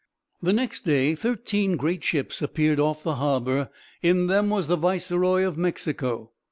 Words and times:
"The 0.41 0.51
next 0.51 0.81
day 0.81 1.13
thirteen 1.13 1.77
great 1.77 2.03
ships 2.03 2.41
appeared 2.41 2.79
off 2.79 3.03
the 3.03 3.17
harbor 3.17 3.69
In 4.01 4.25
them 4.25 4.49
was 4.49 4.65
the 4.65 4.75
Viceroy 4.75 5.43
of 5.43 5.59
Mexico. 5.59 6.31